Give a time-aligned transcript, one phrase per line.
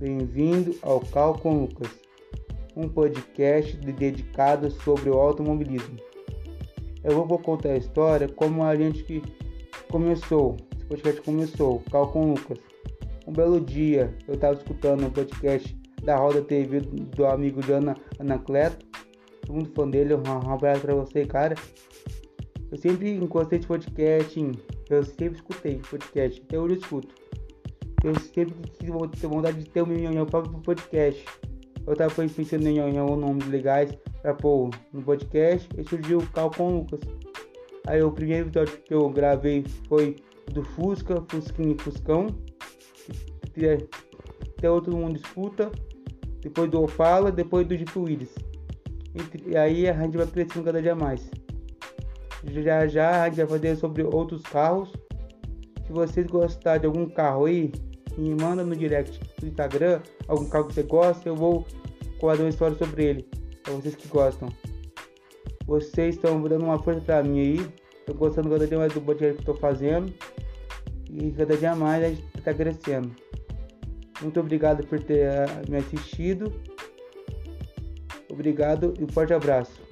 [0.00, 1.90] Bem-vindo ao Cal com Lucas,
[2.74, 5.98] um podcast dedicado sobre o automobilismo.
[7.04, 9.22] Eu vou contar a história como a gente que
[9.90, 12.56] começou, esse podcast começou, Cal com Lucas.
[13.26, 18.86] Um belo dia, eu estava escutando um podcast da Roda TV do amigo Jana Anacleto,
[19.44, 21.54] sou muito fã dele, um abraço para você, cara.
[22.72, 24.50] Eu sempre gostei de podcast,
[24.88, 27.14] eu sempre escutei podcast, até hoje eu escuto.
[28.02, 28.92] Eu sempre tive
[29.26, 31.22] vontade de ter o meu, próprio podcast.
[31.86, 33.90] Eu tava pensando em, em, em nomes legais
[34.22, 37.00] pra pôr no podcast e surgiu o Cal com Lucas.
[37.86, 40.16] Aí o primeiro episódio que eu gravei foi
[40.52, 42.26] do Fusca, Fusquinho e Fuscão.
[44.56, 45.70] Até outro mundo escuta.
[46.40, 48.34] Depois do Opala, depois do Jeep Willis.
[49.46, 51.30] E aí a gente vai crescendo cada dia mais.
[52.44, 54.90] Já já a gente vai fazer sobre outros carros.
[55.86, 57.72] Se vocês gostarem de algum carro aí,
[58.20, 61.66] me manda no direct do Instagram algum carro que você gosta, eu vou
[62.18, 63.22] contar uma história sobre ele.
[63.62, 64.48] Pra vocês que gostam.
[65.66, 67.66] Vocês estão dando uma força pra mim aí.
[68.06, 70.12] Tô gostando cada dia mais do podcast que tô fazendo.
[71.10, 73.10] E cada dia mais a gente tá crescendo.
[74.20, 76.52] Muito obrigado por ter uh, me assistido.
[78.28, 79.89] Obrigado e um forte abraço.